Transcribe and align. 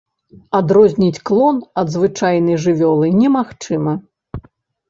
Адрозніць 0.59 1.23
клон 1.29 1.59
ад 1.81 1.93
звычайнай 1.97 2.57
жывёлы 2.65 3.13
немагчыма. 3.21 3.93